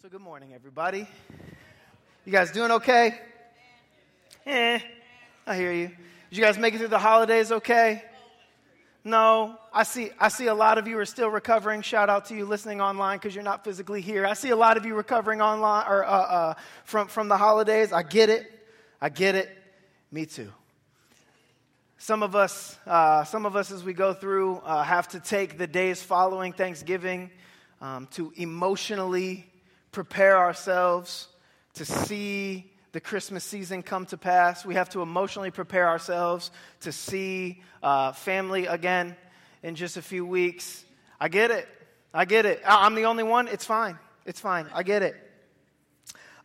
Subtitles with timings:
[0.00, 1.06] So, good morning, everybody.
[2.24, 3.18] You guys doing okay?
[4.46, 4.78] Eh,
[5.46, 5.88] I hear you.
[5.88, 8.02] Did you guys make it through the holidays okay?
[9.04, 10.08] No, I see.
[10.18, 11.82] I see a lot of you are still recovering.
[11.82, 14.24] Shout out to you listening online because you're not physically here.
[14.24, 16.54] I see a lot of you recovering online or uh, uh,
[16.84, 17.92] from from the holidays.
[17.92, 18.50] I get it.
[19.02, 19.50] I get it.
[20.10, 20.50] Me too.
[21.98, 25.58] Some of us, uh, some of us, as we go through, uh, have to take
[25.58, 27.30] the days following Thanksgiving
[27.82, 29.49] um, to emotionally
[29.92, 31.28] prepare ourselves
[31.74, 34.64] to see the Christmas season come to pass.
[34.64, 39.16] We have to emotionally prepare ourselves to see uh, family again
[39.62, 40.84] in just a few weeks.
[41.20, 41.68] I get it.
[42.12, 42.60] I get it.
[42.66, 43.46] I'm the only one.
[43.46, 43.98] It's fine.
[44.26, 44.66] It's fine.
[44.74, 45.16] I get it.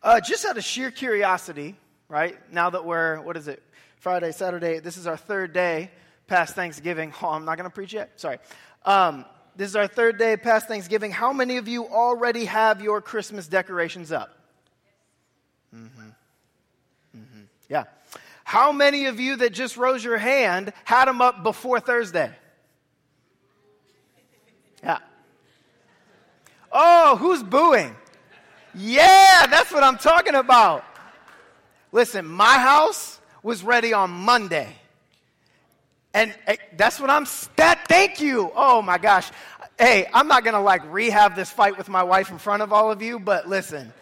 [0.03, 1.75] Uh, just out of sheer curiosity,
[2.09, 2.37] right?
[2.53, 3.63] Now that we're, what is it?
[3.97, 4.79] Friday, Saturday.
[4.79, 5.89] This is our third day
[6.27, 7.11] past Thanksgiving.
[7.23, 8.19] Oh, I'm not going to preach yet.
[8.19, 8.37] Sorry.
[8.85, 11.11] Um, this is our third day past Thanksgiving.
[11.11, 14.37] How many of you already have your Christmas decorations up?
[15.73, 16.09] Mm-hmm.
[17.17, 17.41] Mm-hmm.
[17.69, 17.85] Yeah.
[18.43, 22.31] How many of you that just rose your hand had them up before Thursday?
[24.83, 24.99] Yeah.
[26.71, 27.95] Oh, who's booing?
[28.75, 30.83] Yeah, that's what I'm talking about.
[31.91, 34.75] Listen, my house was ready on Monday.
[36.13, 36.33] And
[36.77, 38.51] that's what I'm, that, thank you.
[38.55, 39.31] Oh my gosh.
[39.77, 42.71] Hey, I'm not going to like rehab this fight with my wife in front of
[42.71, 43.93] all of you, but listen,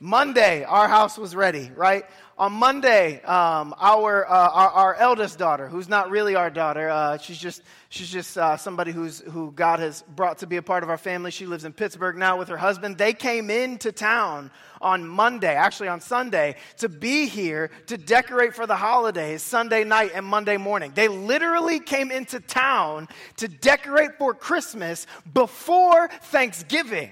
[0.00, 2.04] Monday, our house was ready, right?
[2.38, 7.18] On Monday, um, our, uh, our, our eldest daughter, who's not really our daughter, uh,
[7.18, 10.82] she's just she's just uh, somebody who's who God has brought to be a part
[10.82, 11.30] of our family.
[11.30, 12.96] She lives in Pittsburgh now with her husband.
[12.96, 18.66] They came into town on Monday, actually on Sunday, to be here to decorate for
[18.66, 20.92] the holidays Sunday night and Monday morning.
[20.94, 27.10] They literally came into town to decorate for Christmas before Thanksgiving.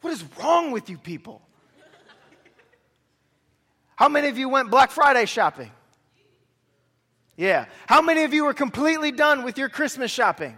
[0.00, 1.42] What is wrong with you people?
[3.98, 5.72] How many of you went Black Friday shopping?
[7.36, 7.64] Yeah.
[7.88, 10.56] How many of you are completely done with your Christmas shopping?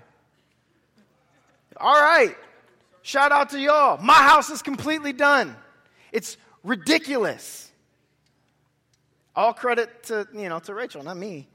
[1.78, 2.36] All right.
[3.00, 3.96] Shout out to y'all.
[3.96, 5.56] My house is completely done.
[6.12, 7.72] It's ridiculous.
[9.34, 11.48] All credit to, you know, to Rachel, not me.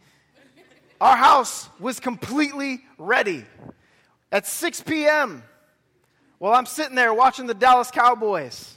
[1.00, 3.45] Our house was completely ready.
[4.31, 5.44] At 6 p.m.,
[6.40, 8.75] while I'm sitting there watching the Dallas Cowboys.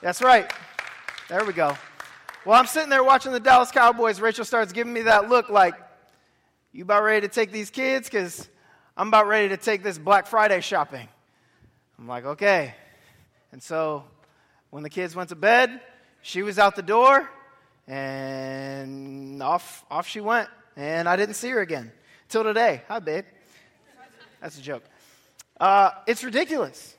[0.00, 0.48] That's right.
[1.28, 1.76] There we go.
[2.46, 4.18] Well, I'm sitting there watching the Dallas Cowboys.
[4.18, 5.74] Rachel starts giving me that look like,
[6.72, 8.08] you about ready to take these kids?
[8.08, 8.48] Because
[8.96, 11.06] I'm about ready to take this Black Friday shopping.
[11.98, 12.74] I'm like, okay.
[13.52, 14.04] And so
[14.70, 15.82] when the kids went to bed,
[16.22, 17.28] she was out the door
[17.86, 20.48] and off, off she went.
[20.78, 21.92] And I didn't see her again
[22.30, 22.84] till today.
[22.88, 23.26] Hi, babe.
[24.40, 24.84] That's a joke.
[25.60, 26.94] Uh, it's ridiculous.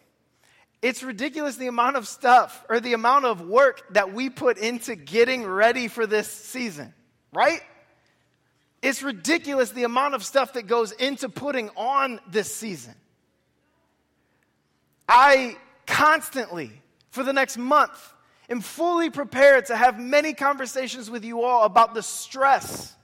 [0.82, 4.96] It's ridiculous the amount of stuff or the amount of work that we put into
[4.96, 6.94] getting ready for this season,
[7.34, 7.62] right?
[8.82, 12.96] It's ridiculous the amount of stuff that goes into putting on this season.
[15.08, 16.72] I constantly,
[17.12, 18.14] for the next month,
[18.50, 22.96] am fully prepared to have many conversations with you all about the stress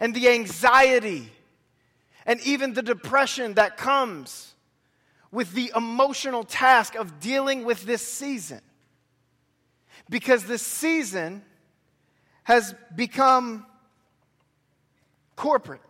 [0.00, 1.30] and the anxiety
[2.24, 4.53] and even the depression that comes
[5.34, 8.60] with the emotional task of dealing with this season.
[10.08, 11.42] Because this season
[12.44, 13.66] has become
[15.34, 15.80] corporate.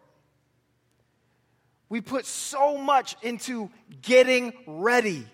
[1.90, 5.26] We put so much into getting ready.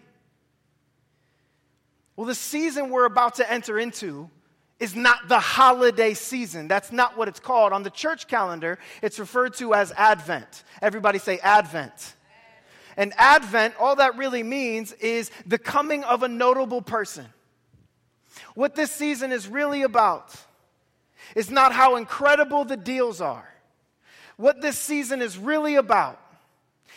[2.17, 4.29] Well, the season we're about to enter into
[4.81, 6.67] is not the holiday season.
[6.67, 7.73] That's not what it's called.
[7.73, 10.65] On the church calendar, it's referred to as Advent.
[10.83, 12.17] Everybody say Advent.
[12.97, 17.27] And Advent, all that really means is the coming of a notable person.
[18.55, 20.35] What this season is really about
[21.35, 23.49] is not how incredible the deals are.
[24.37, 26.21] What this season is really about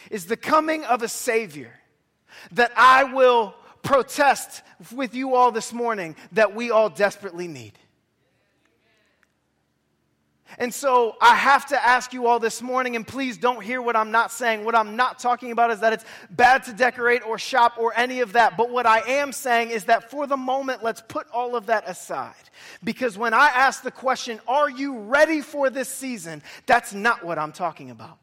[0.09, 1.72] is the coming of a Savior
[2.52, 4.63] that I will protest
[4.94, 7.74] with you all this morning that we all desperately need.
[10.57, 13.95] And so I have to ask you all this morning, and please don't hear what
[13.95, 14.63] I'm not saying.
[14.63, 18.19] What I'm not talking about is that it's bad to decorate or shop or any
[18.19, 18.55] of that.
[18.55, 21.89] But what I am saying is that for the moment, let's put all of that
[21.89, 22.33] aside.
[22.83, 26.44] Because when I ask the question, Are you ready for this season?
[26.65, 28.19] That's not what I'm talking about.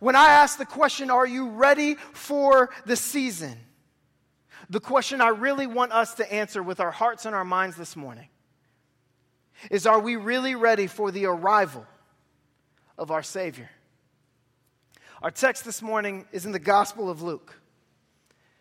[0.00, 3.56] When I ask the question, Are you ready for the season?
[4.68, 7.96] The question I really want us to answer with our hearts and our minds this
[7.96, 8.28] morning
[9.70, 11.86] is are we really ready for the arrival
[12.96, 13.70] of our Savior?
[15.22, 17.60] Our text this morning is in the Gospel of Luke.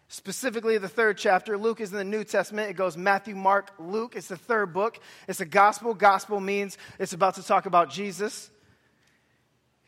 [0.10, 1.58] specifically the third chapter.
[1.58, 2.70] Luke is in the New Testament.
[2.70, 4.14] It goes Matthew, Mark, Luke.
[4.16, 5.00] It's the third book.
[5.28, 5.94] It's a gospel.
[5.94, 8.50] Gospel means it's about to talk about Jesus.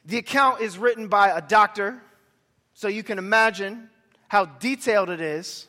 [0.06, 2.02] The account is written by a doctor,
[2.74, 3.90] so you can imagine
[4.28, 5.68] how detailed it is.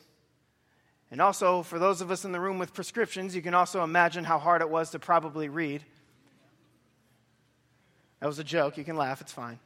[1.13, 4.23] And also, for those of us in the room with prescriptions, you can also imagine
[4.23, 5.85] how hard it was to probably read.
[8.19, 8.79] That was a joke.
[8.79, 9.59] You can laugh, it's fine.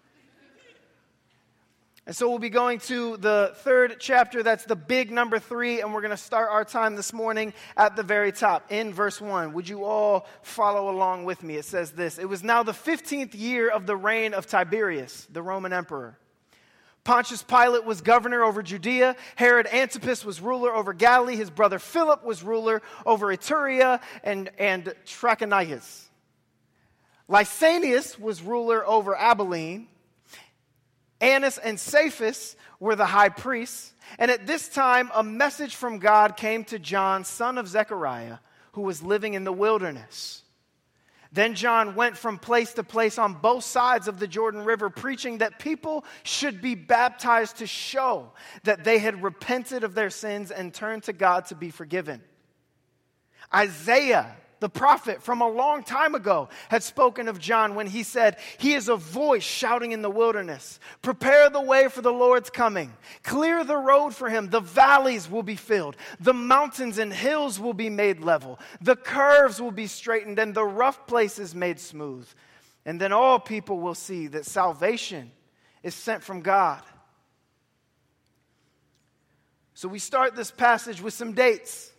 [2.05, 4.43] And so we'll be going to the third chapter.
[4.43, 5.79] That's the big number three.
[5.79, 9.21] And we're going to start our time this morning at the very top in verse
[9.21, 9.53] one.
[9.53, 11.55] Would you all follow along with me?
[11.55, 15.41] It says this It was now the 15th year of the reign of Tiberius, the
[15.41, 16.19] Roman emperor.
[17.07, 19.15] Pontius Pilate was governor over Judea.
[19.37, 21.37] Herod Antipas was ruler over Galilee.
[21.37, 26.03] His brother Philip was ruler over Iturea and, and Trachonitis.
[27.29, 29.87] Lysanias was ruler over Abilene.
[31.21, 33.93] Annas and Caiaphas were the high priests.
[34.19, 38.39] And at this time, a message from God came to John, son of Zechariah,
[38.73, 40.43] who was living in the wilderness.
[41.31, 45.39] Then John went from place to place on both sides of the Jordan River, preaching
[45.39, 48.31] that people should be baptized to show
[48.63, 52.21] that they had repented of their sins and turned to God to be forgiven.
[53.53, 58.37] Isaiah the prophet from a long time ago, had spoken of John when he said,
[58.57, 62.93] He is a voice shouting in the wilderness, Prepare the way for the Lord's coming,
[63.23, 64.49] clear the road for him.
[64.49, 69.61] The valleys will be filled, the mountains and hills will be made level, the curves
[69.61, 72.27] will be straightened, and the rough places made smooth.
[72.85, 75.31] And then all people will see that salvation
[75.83, 76.81] is sent from God.
[79.73, 81.91] So we start this passage with some dates.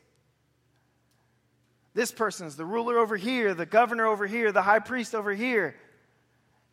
[1.98, 5.74] This person's the ruler over here, the governor over here, the high priest over here.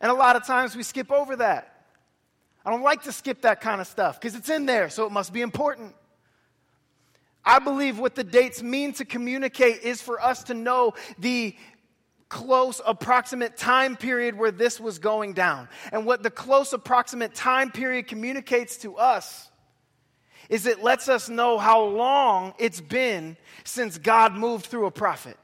[0.00, 1.84] And a lot of times we skip over that.
[2.64, 5.10] I don't like to skip that kind of stuff because it's in there, so it
[5.10, 5.96] must be important.
[7.44, 11.56] I believe what the dates mean to communicate is for us to know the
[12.28, 15.68] close approximate time period where this was going down.
[15.90, 19.50] And what the close approximate time period communicates to us
[20.48, 25.36] is it lets us know how long it's been since God moved through a prophet.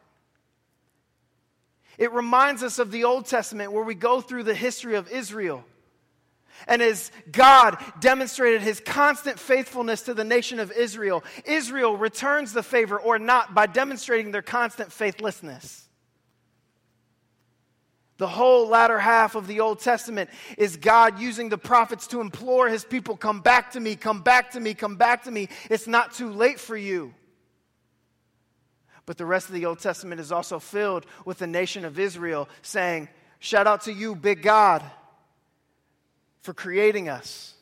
[1.99, 5.65] It reminds us of the Old Testament where we go through the history of Israel.
[6.67, 12.63] And as God demonstrated his constant faithfulness to the nation of Israel, Israel returns the
[12.63, 15.82] favor or not by demonstrating their constant faithlessness.
[18.23, 22.69] The whole latter half of the Old Testament is God using the prophets to implore
[22.69, 25.49] his people, Come back to me, come back to me, come back to me.
[25.69, 27.15] It's not too late for you.
[29.07, 32.49] But the rest of the Old Testament is also filled with the nation of Israel
[32.63, 33.09] saying,
[33.41, 34.85] Shout out to you, big God,
[36.43, 37.55] for creating us.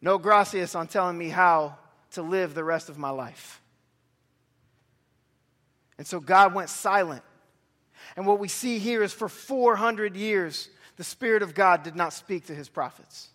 [0.00, 1.78] No gracias on telling me how
[2.14, 3.62] to live the rest of my life.
[5.98, 7.22] And so God went silent
[8.16, 12.12] and what we see here is for 400 years, the Spirit of God did not
[12.12, 13.28] speak to his prophets.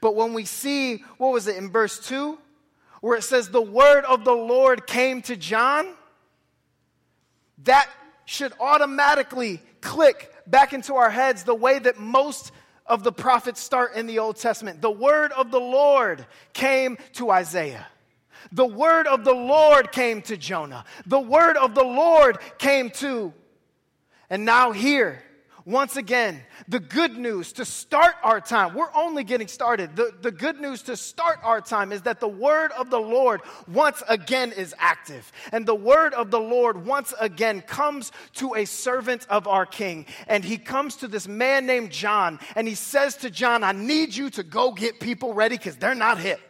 [0.00, 2.38] But when we see, what was it in verse 2,
[3.00, 5.86] where it says, the word of the Lord came to John,
[7.64, 7.88] that
[8.24, 12.52] should automatically click back into our heads the way that most
[12.86, 14.80] of the prophets start in the Old Testament.
[14.80, 17.86] The word of the Lord came to Isaiah.
[18.52, 20.84] The word of the Lord came to Jonah.
[21.06, 23.32] The word of the Lord came to,
[24.30, 25.22] and now here,
[25.68, 28.72] once again, the good news to start our time.
[28.72, 29.96] We're only getting started.
[29.96, 33.42] The, the good news to start our time is that the word of the Lord
[33.70, 35.30] once again is active.
[35.52, 40.06] And the word of the Lord once again comes to a servant of our king.
[40.26, 42.40] And he comes to this man named John.
[42.56, 45.94] And he says to John, I need you to go get people ready because they're
[45.94, 46.40] not hip.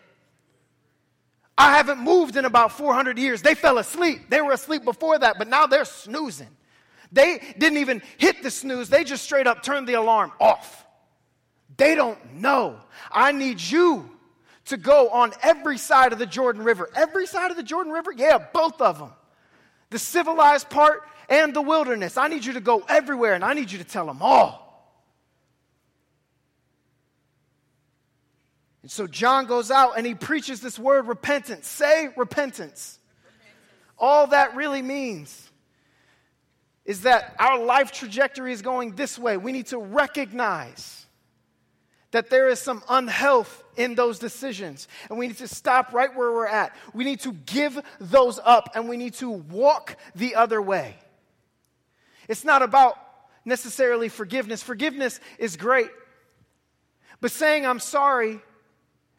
[1.58, 3.42] I haven't moved in about 400 years.
[3.42, 4.30] They fell asleep.
[4.30, 6.48] They were asleep before that, but now they're snoozing.
[7.10, 10.86] They didn't even hit the snooze, they just straight up turned the alarm off.
[11.76, 12.76] They don't know.
[13.10, 14.08] I need you
[14.66, 16.90] to go on every side of the Jordan River.
[16.94, 18.12] Every side of the Jordan River?
[18.12, 19.12] Yeah, both of them.
[19.90, 22.16] The civilized part and the wilderness.
[22.16, 24.67] I need you to go everywhere and I need you to tell them all.
[28.88, 31.68] And so John goes out and he preaches this word repentance.
[31.68, 32.16] Say repentance.
[32.16, 32.99] repentance.
[33.99, 35.50] All that really means
[36.87, 39.37] is that our life trajectory is going this way.
[39.37, 41.04] We need to recognize
[42.12, 44.88] that there is some unhealth in those decisions.
[45.11, 46.75] And we need to stop right where we're at.
[46.95, 50.97] We need to give those up and we need to walk the other way.
[52.26, 52.95] It's not about
[53.45, 54.62] necessarily forgiveness.
[54.62, 55.90] Forgiveness is great.
[57.21, 58.40] But saying I'm sorry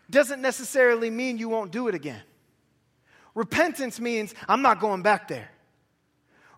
[0.10, 2.22] doesn't necessarily mean you won't do it again.
[3.36, 5.50] Repentance means I'm not going back there.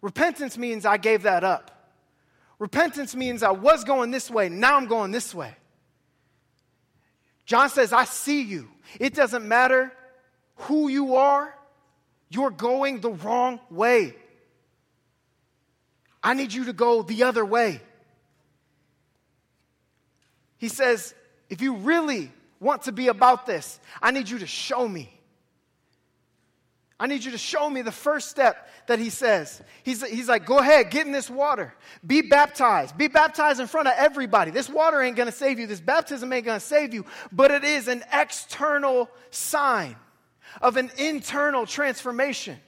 [0.01, 1.71] Repentance means I gave that up.
[2.59, 5.55] Repentance means I was going this way, now I'm going this way.
[7.45, 8.69] John says, I see you.
[8.99, 9.91] It doesn't matter
[10.55, 11.55] who you are,
[12.29, 14.15] you're going the wrong way.
[16.23, 17.81] I need you to go the other way.
[20.57, 21.15] He says,
[21.49, 22.31] if you really
[22.61, 25.11] want to be about this, I need you to show me.
[26.99, 29.59] I need you to show me the first step that he says.
[29.81, 31.73] He's, he's like, go ahead, get in this water.
[32.05, 32.95] Be baptized.
[32.95, 34.51] Be baptized in front of everybody.
[34.51, 35.65] This water ain't going to save you.
[35.65, 37.07] This baptism ain't going to save you.
[37.31, 39.95] But it is an external sign
[40.61, 42.59] of an internal transformation.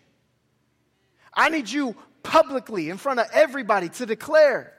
[1.31, 4.73] I need you publicly in front of everybody to declare,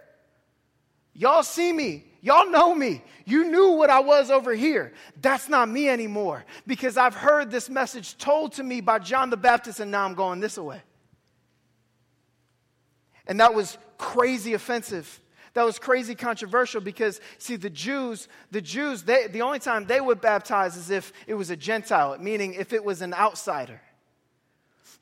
[1.13, 2.05] y'all see me.
[2.25, 3.03] Y'all know me.
[3.27, 4.95] You knew what I was over here.
[5.21, 9.37] That's not me anymore because I've heard this message told to me by John the
[9.37, 10.81] Baptist and now I'm going this way.
[13.27, 15.21] And that was crazy offensive.
[15.53, 20.01] That was crazy controversial because, see, the Jews, the Jews, they, the only time they
[20.01, 23.83] would baptize is if it was a Gentile, meaning if it was an outsider.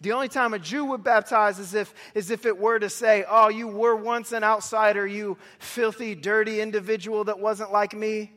[0.02, 3.24] The only time a Jew would baptize is if, is if it were to say,
[3.28, 8.32] Oh, you were once an outsider, you filthy, dirty individual that wasn't like me.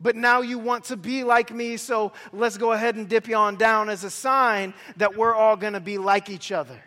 [0.00, 3.36] But now you want to be like me, so let's go ahead and dip you
[3.36, 6.80] on down as a sign that we're all going to be like each other.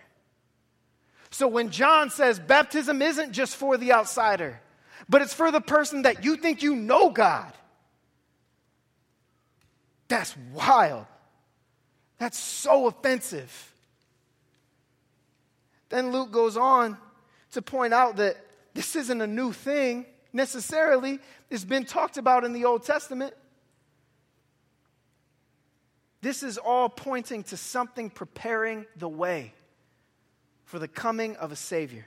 [1.30, 4.62] So when John says baptism isn't just for the outsider,
[5.10, 7.52] but it's for the person that you think you know God,
[10.08, 11.08] that's wild.
[12.18, 13.74] That's so offensive.
[15.90, 16.98] Then Luke goes on
[17.52, 18.38] to point out that
[18.74, 21.20] this isn't a new thing necessarily,
[21.50, 23.34] it's been talked about in the Old Testament.
[26.22, 29.54] This is all pointing to something preparing the way
[30.66, 32.06] for the coming of a Savior.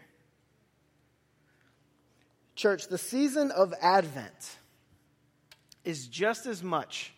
[2.54, 4.58] Church, the season of Advent
[5.84, 7.14] is just as much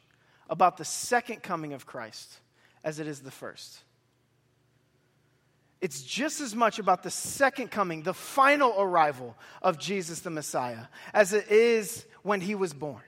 [0.49, 2.39] about the second coming of Christ
[2.85, 3.81] as it is the first.
[5.81, 10.87] It's just as much about the second coming, the final arrival of Jesus the Messiah,
[11.15, 13.03] as it is when he was born.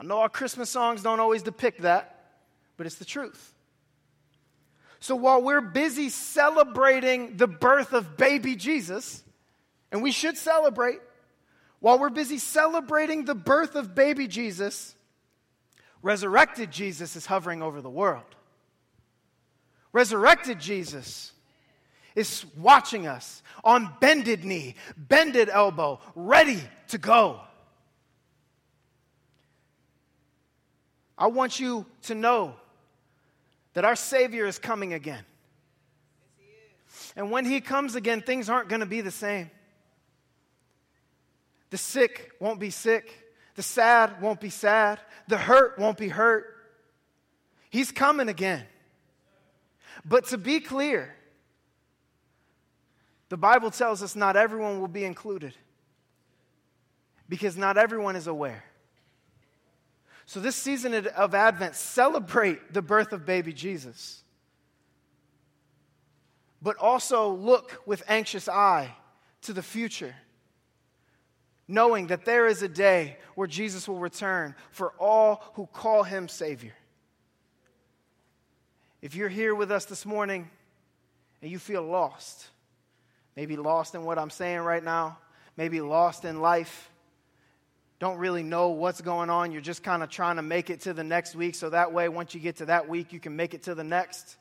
[0.00, 2.32] I know our Christmas songs don't always depict that,
[2.76, 3.54] but it's the truth.
[4.98, 9.22] So while we're busy celebrating the birth of baby Jesus,
[9.92, 10.98] and we should celebrate,
[11.78, 14.94] while we're busy celebrating the birth of baby Jesus,
[16.02, 18.24] Resurrected Jesus is hovering over the world.
[19.92, 21.32] Resurrected Jesus
[22.14, 27.40] is watching us on bended knee, bended elbow, ready to go.
[31.18, 32.54] I want you to know
[33.74, 35.24] that our Savior is coming again.
[37.14, 39.50] And when He comes again, things aren't going to be the same.
[41.68, 43.19] The sick won't be sick,
[43.60, 45.00] the sad won't be sad.
[45.28, 46.56] The hurt won't be hurt.
[47.68, 48.64] He's coming again.
[50.02, 51.14] But to be clear,
[53.28, 55.52] the Bible tells us not everyone will be included
[57.28, 58.64] because not everyone is aware.
[60.24, 64.22] So, this season of Advent, celebrate the birth of baby Jesus,
[66.62, 68.96] but also look with anxious eye
[69.42, 70.14] to the future
[71.70, 76.28] knowing that there is a day where Jesus will return for all who call him
[76.28, 76.74] Savior.
[79.00, 80.50] If you're here with us this morning
[81.40, 82.48] and you feel lost,
[83.36, 85.18] maybe lost in what I'm saying right now,
[85.56, 86.90] maybe lost in life,
[88.00, 90.92] don't really know what's going on, you're just kind of trying to make it to
[90.92, 93.54] the next week so that way, once you get to that week, you can make
[93.54, 94.36] it to the next.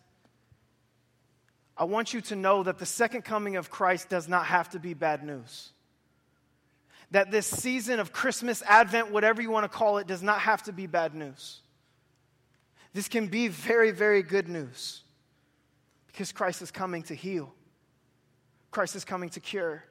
[1.77, 4.79] I want you to know that the second coming of Christ does not have to
[4.79, 5.71] be bad news
[7.11, 10.63] that this season of Christmas, Advent, whatever you want to call it, does not have
[10.63, 11.59] to be bad news.
[12.93, 15.01] This can be very, very good news
[16.07, 17.53] because Christ is coming to heal,
[18.71, 19.83] Christ is coming to cure,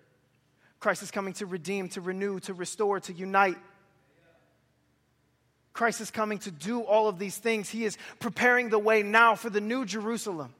[0.80, 3.58] Christ is coming to redeem, to renew, to restore, to unite.
[5.72, 7.68] Christ is coming to do all of these things.
[7.68, 10.52] He is preparing the way now for the new Jerusalem,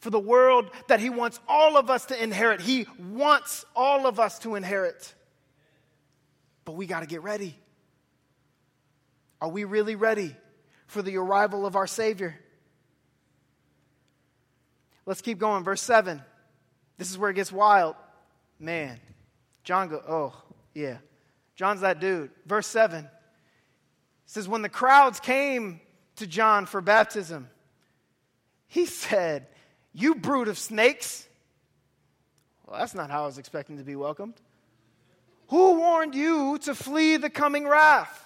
[0.00, 2.60] for the world that He wants all of us to inherit.
[2.60, 5.14] He wants all of us to inherit.
[6.64, 7.56] But we got to get ready.
[9.40, 10.36] Are we really ready
[10.86, 12.38] for the arrival of our Savior?
[15.06, 15.64] Let's keep going.
[15.64, 16.22] Verse 7.
[16.98, 17.96] This is where it gets wild.
[18.58, 19.00] Man.
[19.64, 20.42] John go, oh,
[20.74, 20.98] yeah.
[21.56, 22.30] John's that dude.
[22.46, 23.08] Verse 7
[24.26, 25.80] says, When the crowds came
[26.16, 27.48] to John for baptism,
[28.66, 29.46] he said,
[29.92, 31.26] You brood of snakes.
[32.66, 34.34] Well, that's not how I was expecting to be welcomed.
[35.50, 38.24] Who warned you to flee the coming wrath?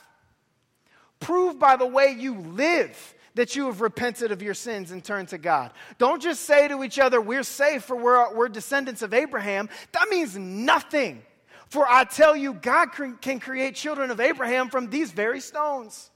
[1.21, 5.29] Prove by the way you live that you have repented of your sins and turned
[5.29, 5.73] to God.
[5.99, 9.69] Don't just say to each other, We're safe for we're, we're descendants of Abraham.
[9.93, 11.23] That means nothing.
[11.69, 12.91] For I tell you, God
[13.21, 16.11] can create children of Abraham from these very stones.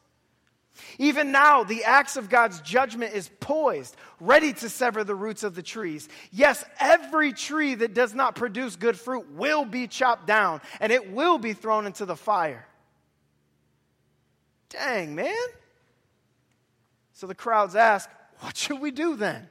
[0.98, 5.54] Even now, the axe of God's judgment is poised, ready to sever the roots of
[5.54, 6.08] the trees.
[6.32, 11.12] Yes, every tree that does not produce good fruit will be chopped down, and it
[11.12, 12.66] will be thrown into the fire.
[14.68, 15.34] Dang, man.
[17.12, 18.08] So the crowds ask,
[18.40, 19.48] What should we do then?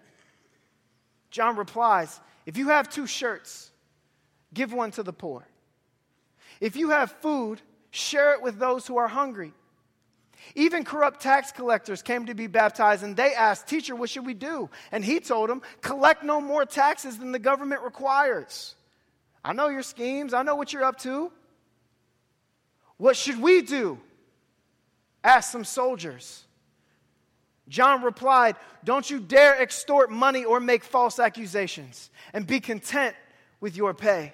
[1.31, 3.71] John replies, If you have two shirts,
[4.53, 5.47] give one to the poor.
[6.59, 9.53] If you have food, share it with those who are hungry.
[10.55, 14.33] Even corrupt tax collectors came to be baptized and they asked, Teacher, what should we
[14.33, 14.69] do?
[14.91, 18.75] And he told them, Collect no more taxes than the government requires.
[19.43, 21.31] I know your schemes, I know what you're up to.
[22.97, 23.99] What should we do?
[25.23, 26.43] Asked some soldiers.
[27.69, 33.15] John replied, Don't you dare extort money or make false accusations, and be content
[33.59, 34.33] with your pay.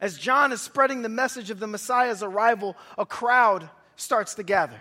[0.00, 4.80] As John is spreading the message of the Messiah's arrival, a crowd starts to gather.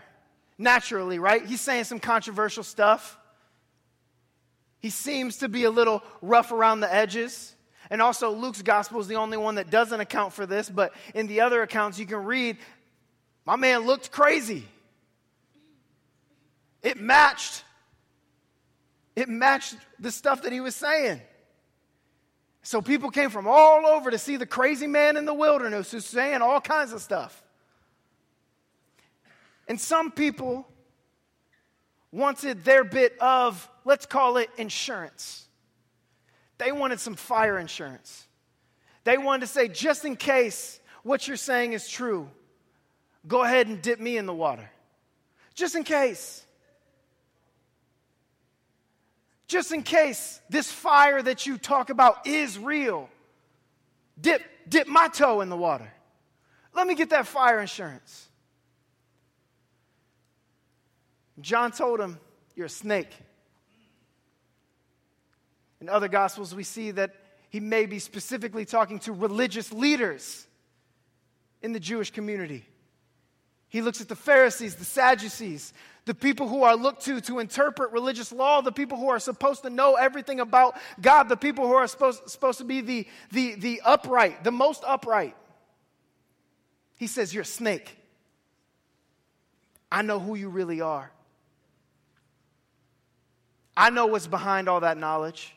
[0.58, 1.46] Naturally, right?
[1.46, 3.18] He's saying some controversial stuff.
[4.80, 7.54] He seems to be a little rough around the edges.
[7.90, 11.28] And also, Luke's gospel is the only one that doesn't account for this, but in
[11.28, 12.58] the other accounts, you can read,
[13.46, 14.66] my man looked crazy.
[16.84, 17.64] It matched.
[19.16, 21.22] It matched the stuff that he was saying.
[22.62, 26.06] So people came from all over to see the crazy man in the wilderness who's
[26.06, 27.42] saying all kinds of stuff.
[29.68, 30.68] And some people
[32.12, 35.48] wanted their bit of, let's call it insurance.
[36.58, 38.28] They wanted some fire insurance.
[39.04, 42.30] They wanted to say, just in case what you're saying is true,
[43.28, 44.70] go ahead and dip me in the water.
[45.54, 46.44] Just in case.
[49.48, 53.10] Just in case this fire that you talk about is real,
[54.20, 55.92] dip, dip my toe in the water.
[56.74, 58.27] Let me get that fire insurance.
[61.40, 62.20] John told him,
[62.56, 63.12] You're a snake.
[65.80, 67.16] In other gospels, we see that
[67.50, 70.48] he may be specifically talking to religious leaders
[71.62, 72.66] in the Jewish community.
[73.70, 75.74] He looks at the Pharisees, the Sadducees,
[76.06, 79.64] the people who are looked to to interpret religious law, the people who are supposed
[79.64, 83.56] to know everything about God, the people who are supposed, supposed to be the, the,
[83.56, 85.36] the upright, the most upright.
[86.98, 87.98] He says, You're a snake.
[89.92, 91.12] I know who you really are.
[93.78, 95.56] I know what's behind all that knowledge.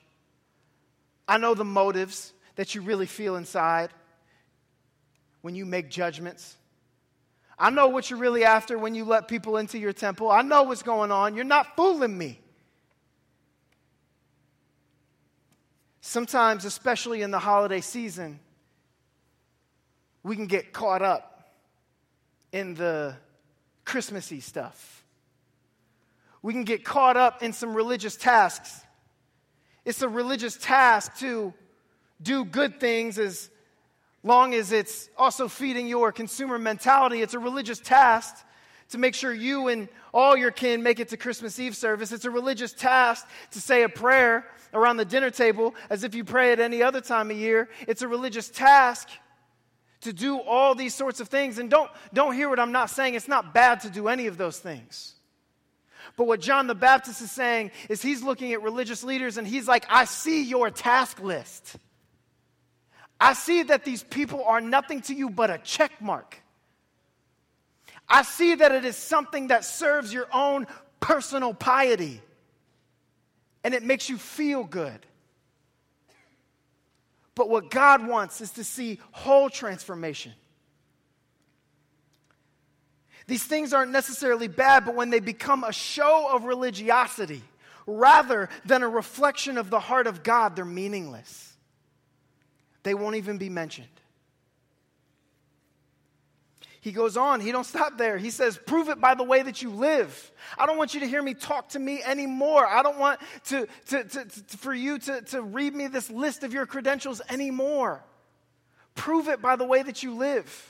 [1.26, 3.88] I know the motives that you really feel inside
[5.40, 6.54] when you make judgments.
[7.58, 10.30] I know what you're really after when you let people into your temple.
[10.30, 11.34] I know what's going on.
[11.34, 12.38] You're not fooling me.
[16.02, 18.38] Sometimes, especially in the holiday season,
[20.22, 21.48] we can get caught up
[22.52, 23.14] in the
[23.86, 24.99] Christmassy stuff
[26.42, 28.80] we can get caught up in some religious tasks.
[29.84, 31.52] It's a religious task to
[32.22, 33.50] do good things as
[34.22, 37.22] long as it's also feeding your consumer mentality.
[37.22, 38.36] It's a religious task
[38.90, 42.12] to make sure you and all your kin make it to Christmas Eve service.
[42.12, 46.24] It's a religious task to say a prayer around the dinner table as if you
[46.24, 47.68] pray at any other time of year.
[47.86, 49.08] It's a religious task
[50.02, 51.58] to do all these sorts of things.
[51.58, 53.14] And don't, don't hear what I'm not saying.
[53.14, 55.14] It's not bad to do any of those things.
[56.20, 59.66] But what John the Baptist is saying is he's looking at religious leaders and he's
[59.66, 61.76] like, I see your task list.
[63.18, 66.36] I see that these people are nothing to you but a check mark.
[68.06, 70.66] I see that it is something that serves your own
[71.00, 72.20] personal piety
[73.64, 75.06] and it makes you feel good.
[77.34, 80.34] But what God wants is to see whole transformation.
[83.30, 87.44] These things aren't necessarily bad, but when they become a show of religiosity
[87.86, 91.56] rather than a reflection of the heart of God, they're meaningless.
[92.82, 93.86] They won't even be mentioned.
[96.80, 98.18] He goes on, he don't stop there.
[98.18, 100.32] He says, prove it by the way that you live.
[100.58, 102.66] I don't want you to hear me talk to me anymore.
[102.66, 106.42] I don't want to, to, to, to, for you to, to read me this list
[106.42, 108.02] of your credentials anymore.
[108.96, 110.69] Prove it by the way that you live.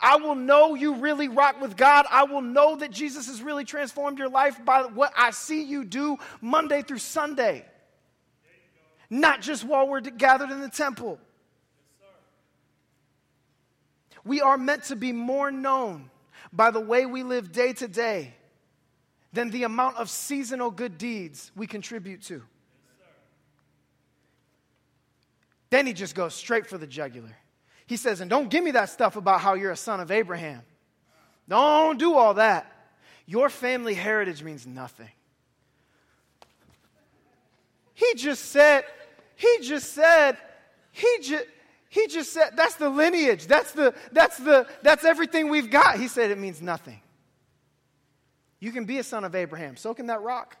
[0.00, 2.06] I will know you really rock with God.
[2.10, 5.84] I will know that Jesus has really transformed your life by what I see you
[5.84, 7.64] do Monday through Sunday.
[9.08, 11.18] Not just while we're gathered in the temple.
[14.24, 16.10] we are meant to be more known
[16.52, 18.34] by the way we live day to day
[19.32, 22.42] than the amount of seasonal good deeds we contribute to.
[25.70, 27.36] Then he just goes straight for the jugular.
[27.86, 30.62] He says, And don't give me that stuff about how you're a son of Abraham.
[31.48, 32.70] Don't do all that.
[33.26, 35.10] Your family heritage means nothing.
[37.94, 38.84] He just said,
[39.36, 40.36] he just said,
[40.90, 41.44] he just,
[41.88, 43.46] he just said, that's the lineage.
[43.46, 45.98] That's the, that's the, that's everything we've got.
[45.98, 47.00] He said it means nothing.
[48.58, 49.76] You can be a son of Abraham.
[49.76, 50.56] So can that rock.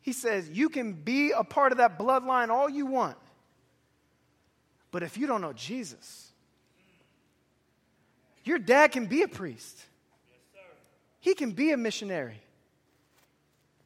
[0.00, 3.16] He says, You can be a part of that bloodline all you want.
[4.90, 6.32] But if you don't know Jesus,
[8.44, 9.84] your dad can be a priest,
[11.20, 12.40] he can be a missionary.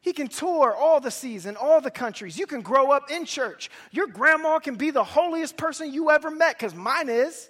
[0.01, 2.37] He can tour all the seas and all the countries.
[2.37, 3.71] You can grow up in church.
[3.91, 7.49] Your grandma can be the holiest person you ever met, because mine is.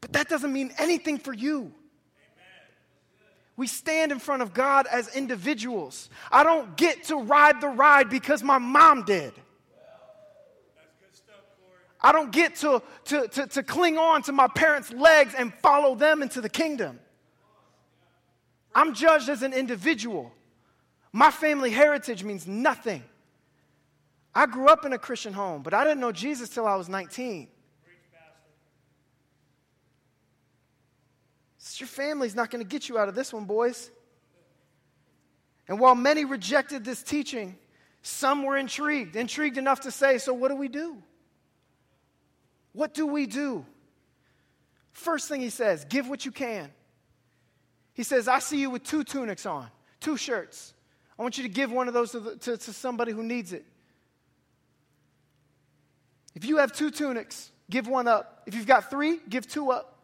[0.00, 1.72] But that doesn't mean anything for you.
[3.56, 6.10] We stand in front of God as individuals.
[6.32, 9.32] I don't get to ride the ride because my mom did.
[12.04, 15.94] I don't get to, to, to, to, cling on to my parents' legs and follow
[15.94, 17.00] them into the kingdom.
[18.74, 20.30] I'm judged as an individual.
[21.12, 23.02] My family heritage means nothing.
[24.34, 26.90] I grew up in a Christian home, but I didn't know Jesus till I was
[26.90, 27.48] 19.
[31.78, 33.90] Your family's not going to get you out of this one, boys.
[35.68, 37.56] And while many rejected this teaching,
[38.02, 41.02] some were intrigued, intrigued enough to say, So, what do we do?
[42.74, 43.64] What do we do?
[44.92, 46.70] First thing he says, give what you can.
[47.94, 49.68] He says, I see you with two tunics on,
[50.00, 50.74] two shirts.
[51.18, 53.52] I want you to give one of those to, the, to, to somebody who needs
[53.52, 53.64] it.
[56.34, 58.42] If you have two tunics, give one up.
[58.46, 59.96] If you've got three, give two up.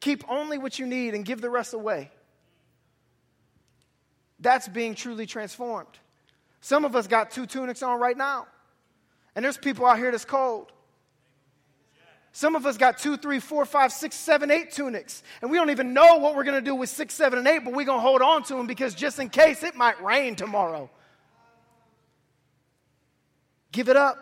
[0.00, 2.12] Keep only what you need and give the rest away.
[4.38, 5.98] That's being truly transformed.
[6.60, 8.46] Some of us got two tunics on right now.
[9.34, 10.72] And there's people out here that's cold.
[12.32, 15.22] Some of us got two, three, four, five, six, seven, eight tunics.
[15.42, 17.60] And we don't even know what we're going to do with six, seven, and eight,
[17.64, 20.36] but we're going to hold on to them because just in case it might rain
[20.36, 20.90] tomorrow.
[23.72, 24.16] Give it up.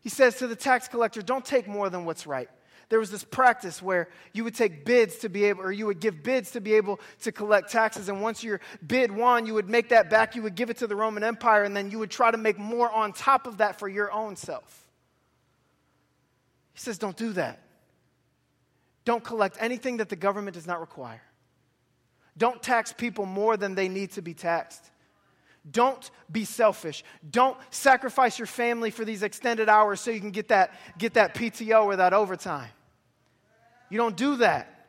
[0.00, 2.48] He says to the tax collector, Don't take more than what's right
[2.90, 6.00] there was this practice where you would take bids to be able, or you would
[6.00, 8.08] give bids to be able to collect taxes.
[8.08, 10.88] And once your bid won, you would make that back, you would give it to
[10.88, 13.78] the Roman Empire, and then you would try to make more on top of that
[13.78, 14.84] for your own self.
[16.80, 17.60] He says, don't do that.
[19.04, 21.20] Don't collect anything that the government does not require.
[22.38, 24.82] Don't tax people more than they need to be taxed.
[25.70, 27.04] Don't be selfish.
[27.30, 31.34] Don't sacrifice your family for these extended hours so you can get that, get that
[31.34, 32.70] PTO or that overtime.
[33.90, 34.79] You don't do that.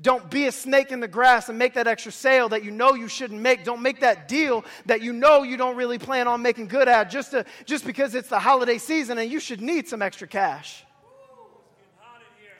[0.00, 2.94] Don't be a snake in the grass and make that extra sale that you know
[2.94, 3.64] you shouldn't make.
[3.64, 7.10] Don't make that deal that you know you don't really plan on making good at
[7.10, 10.84] just, to, just because it's the holiday season and you should need some extra cash.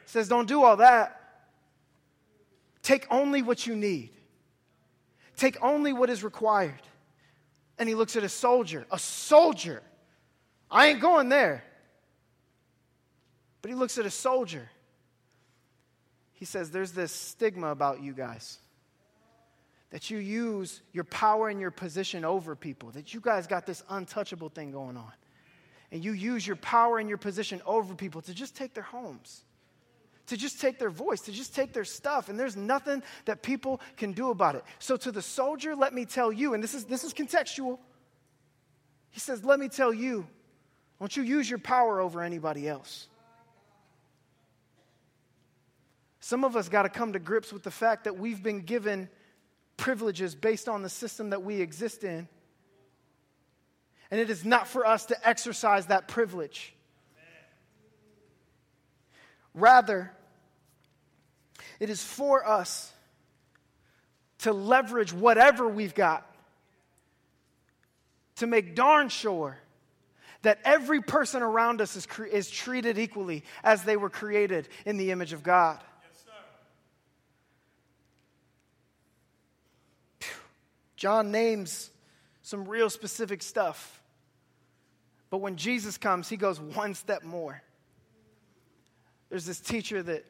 [0.07, 1.21] says, don't do all that.
[2.83, 4.11] Take only what you need.
[5.37, 6.83] Take only what is required.
[7.79, 9.83] And he looks at a soldier, a soldier.
[10.71, 11.65] I ain't going there.
[13.61, 14.69] But he looks at a soldier.
[16.45, 18.59] He says, There's this stigma about you guys
[19.89, 23.83] that you use your power and your position over people, that you guys got this
[23.89, 25.13] untouchable thing going on.
[25.91, 29.41] And you use your power and your position over people to just take their homes,
[30.27, 32.29] to just take their voice, to just take their stuff.
[32.29, 34.65] And there's nothing that people can do about it.
[34.81, 37.79] So, to the soldier, let me tell you, and this is, this is contextual.
[39.09, 40.27] He says, Let me tell you,
[41.01, 43.09] don't you use your power over anybody else.
[46.25, 49.11] Some of us got to come to grips with the fact that we've been given
[49.77, 52.29] privileges based on the system that we exist in.
[54.11, 56.73] And it is not for us to exercise that privilege.
[59.53, 60.11] Rather,
[61.79, 62.91] it is for us
[64.39, 66.27] to leverage whatever we've got
[68.37, 69.59] to make darn sure
[70.41, 74.97] that every person around us is, cre- is treated equally as they were created in
[74.97, 75.85] the image of God.
[81.05, 81.91] John names
[82.41, 84.03] some real specific stuff.
[85.29, 87.61] But when Jesus comes, he goes one step more.
[89.29, 90.25] There's this teacher that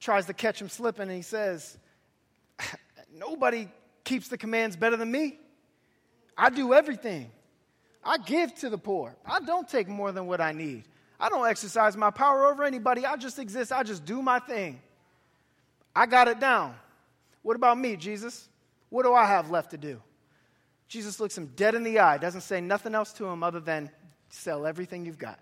[0.00, 1.76] tries to catch him slipping, and he says,
[3.14, 3.68] Nobody
[4.02, 5.38] keeps the commands better than me.
[6.38, 7.30] I do everything.
[8.02, 9.14] I give to the poor.
[9.26, 10.84] I don't take more than what I need.
[11.20, 13.04] I don't exercise my power over anybody.
[13.04, 13.72] I just exist.
[13.72, 14.80] I just do my thing.
[15.94, 16.74] I got it down.
[17.42, 18.48] What about me, Jesus?
[18.90, 20.00] What do I have left to do?
[20.88, 23.90] Jesus looks him dead in the eye, doesn't say nothing else to him other than
[24.30, 25.38] sell everything you've got.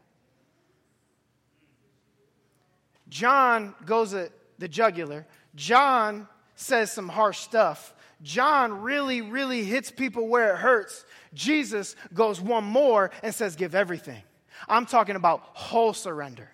[3.08, 5.26] John goes at the jugular.
[5.54, 7.94] John says some harsh stuff.
[8.22, 11.04] John really, really hits people where it hurts.
[11.34, 14.22] Jesus goes one more and says, Give everything.
[14.68, 16.48] I'm talking about whole surrender.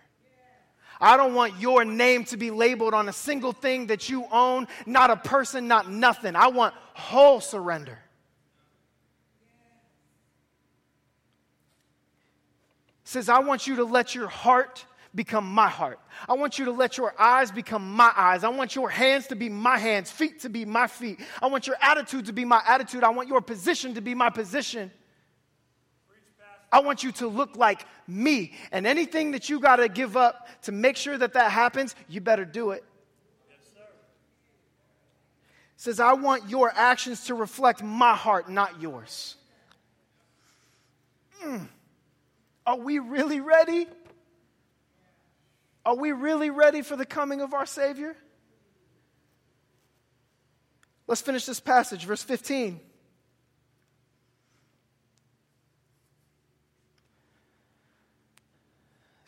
[1.03, 4.69] I don't want your name to be labeled on a single thing that you own,
[4.87, 6.37] not a person, not nothing.
[6.37, 7.99] I want whole surrender.
[13.13, 14.85] says, I want you to let your heart
[15.15, 16.01] become my heart.
[16.27, 18.43] I want you to let your eyes become my eyes.
[18.43, 21.21] I want your hands to be my hands, feet to be my feet.
[21.43, 23.05] I want your attitude to be my attitude.
[23.05, 24.91] I want your position to be my position.
[26.73, 28.55] I want you to look like me.
[28.73, 32.23] And anything that you got to give up to make sure that that happens, you
[32.23, 32.83] better do it.
[33.51, 33.59] Yes,
[35.77, 39.37] says, I want your actions to reflect my heart, not yours.
[41.45, 41.69] Mm.
[42.65, 43.87] Are we really ready?
[45.85, 48.17] Are we really ready for the coming of our Savior?
[51.07, 52.81] Let's finish this passage, verse 15.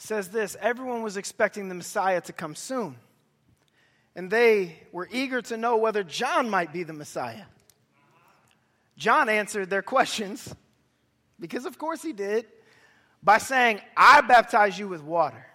[0.04, 2.96] Says this everyone was expecting the Messiah to come soon.
[4.14, 7.44] And they were eager to know whether John might be the Messiah.
[8.96, 10.54] John answered their questions,
[11.40, 12.46] because of course he did,
[13.22, 15.46] by saying, I baptize you with water.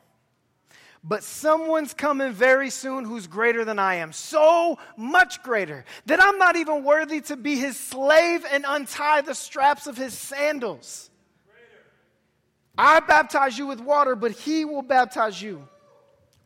[1.02, 6.38] But someone's coming very soon who's greater than I am, so much greater that I'm
[6.38, 11.09] not even worthy to be his slave and untie the straps of his sandals.
[12.82, 15.68] I baptize you with water, but he will baptize you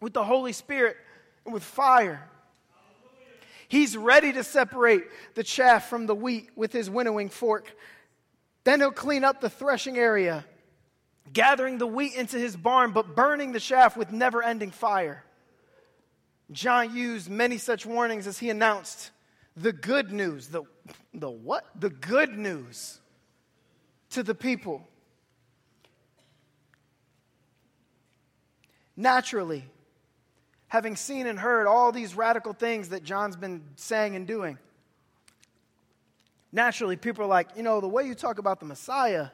[0.02, 0.98] with the Holy Spirit
[1.46, 2.28] and with fire.
[3.68, 5.04] He's ready to separate
[5.36, 7.72] the chaff from the wheat with his winnowing fork.
[8.64, 10.44] Then he'll clean up the threshing area
[11.32, 15.24] gathering the wheat into his barn, but burning the chaff with never ending fire.
[16.52, 19.12] John used many such warnings as he announced
[19.56, 20.48] the good news.
[20.48, 20.64] The,
[21.14, 21.66] the what?
[21.80, 23.00] The good news
[24.10, 24.88] to the people.
[28.96, 29.64] Naturally,
[30.68, 34.58] having seen and heard all these radical things that John's been saying and doing,
[36.52, 39.28] naturally, people are like, you know, the way you talk about the Messiah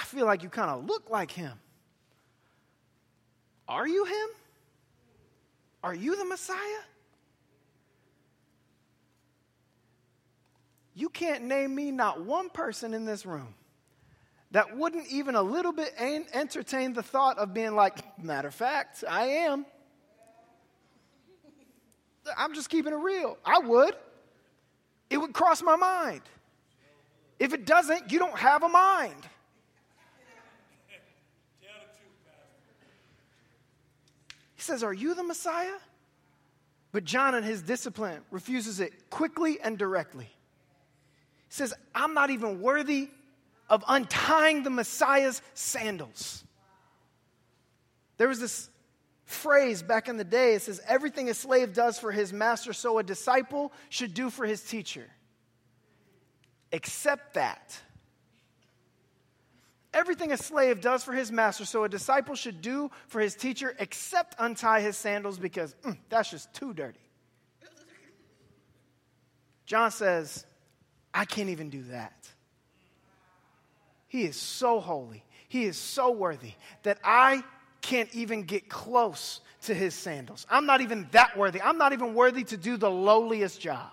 [0.00, 1.52] I feel like you kind of look like him.
[3.68, 4.28] Are you him?
[5.84, 6.56] Are you the Messiah?
[10.94, 13.54] You can't name me not one person in this room
[14.52, 19.04] that wouldn't even a little bit entertain the thought of being like, matter of fact,
[19.08, 19.64] I am.
[22.36, 23.38] I'm just keeping it real.
[23.44, 23.94] I would.
[25.08, 26.22] It would cross my mind.
[27.38, 29.26] If it doesn't, you don't have a mind.
[34.54, 35.78] He says, Are you the Messiah?
[36.92, 40.24] But John, in his discipline, refuses it quickly and directly.
[40.26, 43.08] He says, I'm not even worthy
[43.70, 46.44] of untying the Messiah's sandals.
[48.18, 48.68] There was this
[49.24, 52.98] phrase back in the day it says, Everything a slave does for his master, so
[52.98, 55.06] a disciple should do for his teacher.
[56.72, 57.80] Except that.
[59.92, 63.74] Everything a slave does for his master, so a disciple should do for his teacher,
[63.78, 67.00] except untie his sandals, because mm, that's just too dirty.
[69.66, 70.46] John says,
[71.14, 72.19] I can't even do that.
[74.10, 77.44] He is so holy, he is so worthy that I
[77.80, 80.48] can't even get close to his sandals.
[80.50, 81.62] I'm not even that worthy.
[81.62, 83.92] I'm not even worthy to do the lowliest job.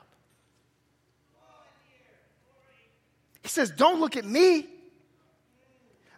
[3.43, 4.65] He says, Don't look at me.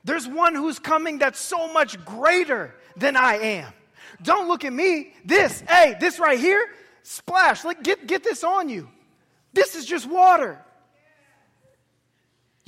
[0.06, 3.74] There's one who's coming that's so much greater than I am.
[4.24, 5.12] Don't look at me.
[5.26, 6.66] This, hey, this right here,
[7.04, 7.66] splash.
[7.66, 8.88] Like, get, get this on you.
[9.52, 10.58] This is just water.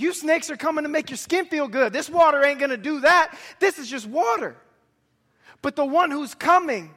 [0.02, 1.94] You snakes are coming to make your skin feel good.
[1.94, 3.38] This water ain't going to do that.
[3.60, 4.56] This is just water.
[5.62, 6.92] But the one who's coming,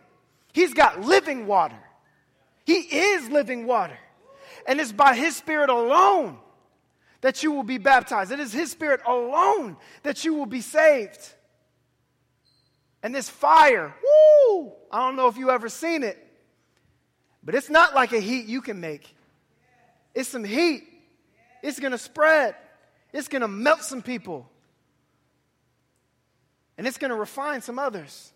[0.53, 1.79] he's got living water.
[2.65, 3.99] He is living water.
[4.67, 6.39] And it's by his spirit alone
[7.25, 8.33] that you will be baptized.
[8.33, 11.33] It is His Spirit alone that you will be saved.
[13.03, 14.73] And this fire, woo!
[14.93, 16.19] I don't know if you ever seen it,
[17.43, 19.17] but it's not like a heat you can make.
[20.15, 20.85] It's some heat.
[21.63, 22.57] It's going to spread.
[23.15, 24.51] It's going to melt some people.
[26.77, 28.33] And it's going to refine some others.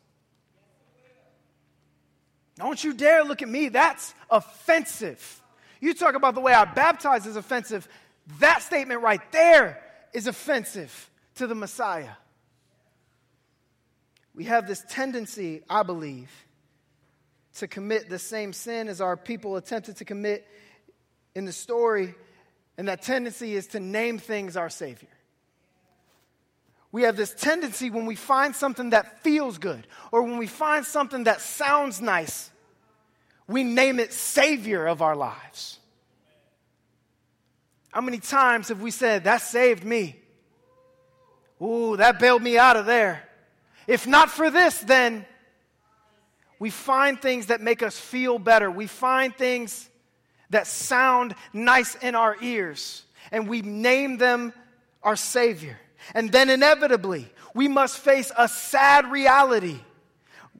[2.57, 3.69] Don't you dare look at me.
[3.69, 5.43] That's offensive.
[5.81, 7.89] You talk about the way I baptize is offensive.
[8.39, 12.13] That statement right there is offensive to the Messiah.
[14.33, 16.31] We have this tendency, I believe,
[17.57, 20.47] to commit the same sin as our people attempted to commit
[21.35, 22.15] in the story,
[22.79, 25.09] and that tendency is to name things our Savior.
[26.93, 30.87] We have this tendency when we find something that feels good or when we find
[30.87, 32.51] something that sounds nice,
[33.47, 35.81] we name it Savior of our lives.
[37.93, 40.17] How many times have we said, That saved me?
[41.61, 43.29] Ooh, that bailed me out of there.
[43.89, 45.27] If not for this, then
[46.61, 48.71] we find things that make us feel better.
[48.71, 49.89] We find things
[50.51, 54.53] that sound nice in our ears, and we name them
[55.03, 55.79] our Savior.
[56.15, 59.79] And then inevitably, we must face a sad reality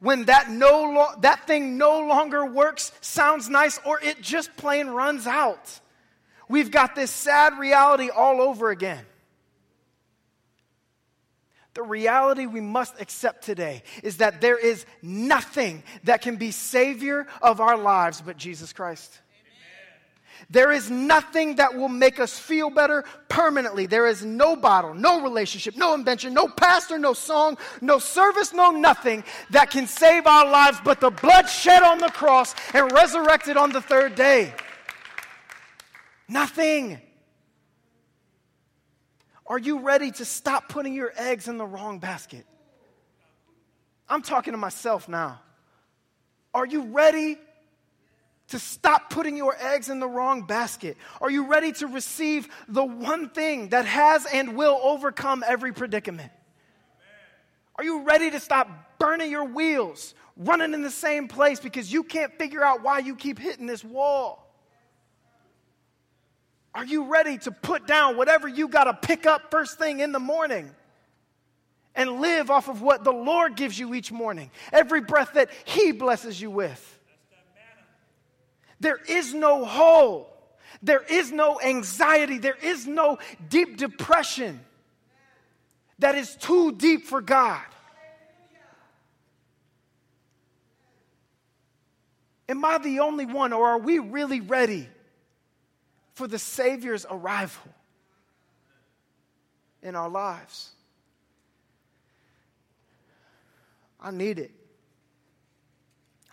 [0.01, 4.89] when that, no lo- that thing no longer works, sounds nice, or it just plain
[4.89, 5.81] runs out.
[6.49, 9.05] We've got this sad reality all over again.
[11.75, 17.27] The reality we must accept today is that there is nothing that can be Savior
[17.41, 19.21] of our lives but Jesus Christ.
[20.51, 23.85] There is nothing that will make us feel better permanently.
[23.85, 28.71] There is no bottle, no relationship, no invention, no pastor, no song, no service, no
[28.71, 33.59] nothing that can save our lives but the blood shed on the cross and resurrected
[33.59, 34.55] on the third day.
[36.29, 36.99] Nothing.
[39.47, 42.47] Are you ready to stop putting your eggs in the wrong basket?
[44.09, 45.41] I'm talking to myself now.
[46.55, 47.37] Are you ready
[48.49, 50.97] to stop putting your eggs in the wrong basket?
[51.21, 56.33] Are you ready to receive the one thing that has and will overcome every predicament?
[57.77, 62.03] Are you ready to stop burning your wheels, running in the same place because you
[62.03, 64.45] can't figure out why you keep hitting this wall?
[66.75, 70.13] Are you ready to put down whatever you got to pick up first thing in
[70.13, 70.71] the morning?
[71.95, 75.91] And live off of what the Lord gives you each morning, every breath that He
[75.91, 76.98] blesses you with.
[78.81, 80.33] There is no hole.
[80.83, 82.39] There is no anxiety.
[82.39, 84.61] There is no deep depression
[85.99, 87.63] that is too deep for God.
[92.49, 94.89] Am I the only one, or are we really ready
[96.15, 97.71] for the Savior's arrival
[99.83, 100.71] in our lives?
[104.01, 104.53] I need it.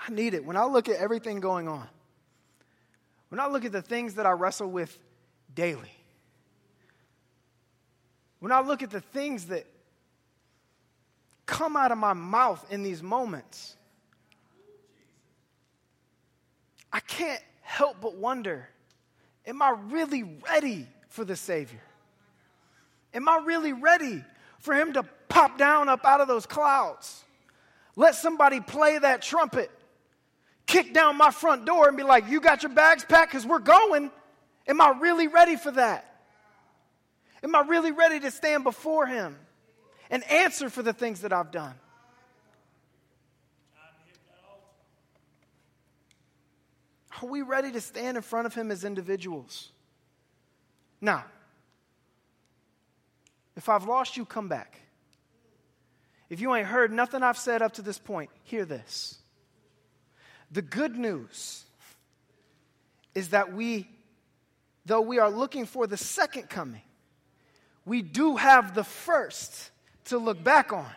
[0.08, 0.46] I need it.
[0.46, 1.88] When I look at everything going on,
[3.36, 4.98] when I look at the things that I wrestle with
[5.54, 5.92] daily,
[8.40, 9.66] when I look at the things that
[11.46, 13.76] come out of my mouth in these moments,
[16.94, 18.70] I can't help but wonder
[19.46, 21.84] am I really ready for the Savior?
[23.14, 24.24] Am I really ready
[24.60, 27.26] for Him to pop down up out of those clouds?
[27.98, 29.70] Let somebody play that trumpet
[30.66, 33.32] kick down my front door and be like, You got your bags packed?
[33.32, 34.12] Because we're going.
[34.68, 36.12] Am I really ready for that?
[37.44, 39.38] Am I really ready to stand before Him
[40.10, 41.76] and answer for the things that I've done?
[47.22, 49.72] Are we ready to stand in front of Him as individuals?
[51.00, 51.24] Now,
[53.56, 54.82] if I've lost you, come back.
[56.30, 59.20] If you ain't heard nothing I've said up to this point, hear this.
[60.52, 61.64] The good news
[63.14, 63.88] is that we,
[64.86, 66.82] though we are looking for the second coming,
[67.86, 69.72] we do have the first
[70.06, 70.90] to look back on.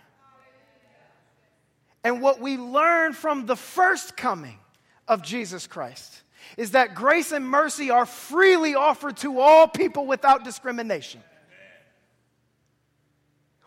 [2.04, 4.58] And what we learn from the first coming
[5.06, 6.22] of Jesus Christ
[6.56, 11.22] is that grace and mercy are freely offered to all people without discrimination.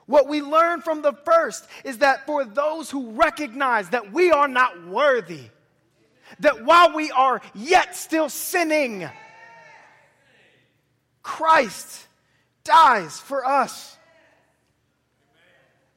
[0.05, 4.47] What we learn from the first is that for those who recognize that we are
[4.47, 5.49] not worthy,
[6.39, 9.09] that while we are yet still sinning,
[11.23, 12.07] Christ
[12.63, 13.97] dies for us.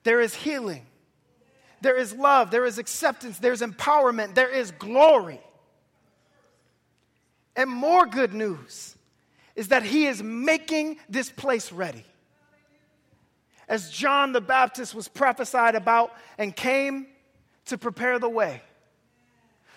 [0.03, 0.85] There is healing,
[1.80, 5.41] there is love, there is acceptance, there's empowerment, there is glory.
[7.57, 8.97] And more good news
[9.55, 12.05] is that he is making this place ready.
[13.68, 17.07] As John the Baptist was prophesied about and came
[17.66, 18.61] to prepare the way.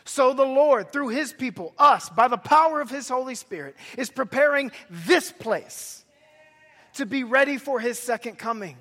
[0.07, 4.09] So the Lord, through his people, us, by the power of his Holy Spirit, is
[4.09, 6.05] preparing this place
[6.93, 8.77] to be ready for his second coming.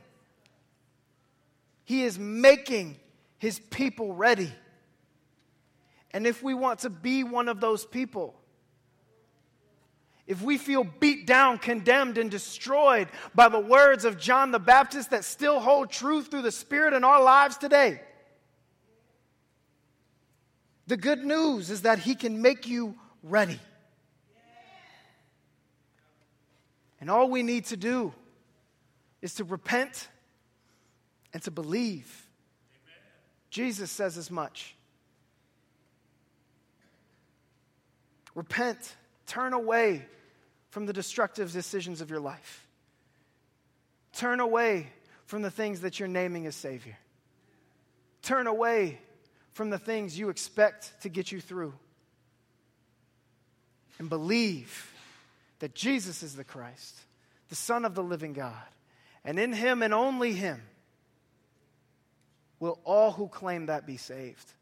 [1.85, 2.97] He is making
[3.39, 4.53] his people ready.
[6.13, 8.35] And if we want to be one of those people,
[10.29, 15.11] if we feel beat down, condemned, and destroyed by the words of John the Baptist
[15.11, 18.01] that still hold truth through the Spirit in our lives today,
[20.87, 23.61] the good news is that He can make you ready.
[27.01, 28.13] And all we need to do
[29.21, 30.09] is to repent
[31.33, 32.27] and to believe.
[32.73, 33.01] Amen.
[33.51, 34.75] Jesus says as much.
[38.35, 40.07] Repent, turn away
[40.71, 42.67] from the destructive decisions of your life.
[44.13, 44.89] Turn away
[45.27, 46.97] from the things that you're naming as Savior.
[48.23, 48.99] Turn away
[49.57, 51.73] from the things you expect to get you through.
[53.99, 54.93] And believe
[55.61, 56.95] that Jesus is the Christ,
[57.49, 58.53] the Son of the living God.
[59.25, 60.61] And in Him and only Him
[62.61, 64.53] will all who claim that be saved.